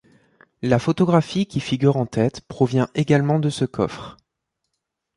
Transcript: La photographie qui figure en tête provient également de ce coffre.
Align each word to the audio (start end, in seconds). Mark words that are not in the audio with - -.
La 0.63 0.79
photographie 0.79 1.45
qui 1.45 1.59
figure 1.59 1.95
en 1.95 2.07
tête 2.07 2.41
provient 2.47 2.87
également 2.95 3.37
de 3.37 3.51
ce 3.51 3.65
coffre. 3.65 4.17